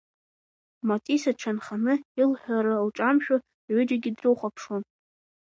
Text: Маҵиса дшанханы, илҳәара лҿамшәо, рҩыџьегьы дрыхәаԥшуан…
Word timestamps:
Маҵиса 0.87 1.31
дшанханы, 1.35 1.93
илҳәара 2.19 2.85
лҿамшәо, 2.87 3.35
рҩыџьегьы 3.69 4.11
дрыхәаԥшуан… 4.17 4.83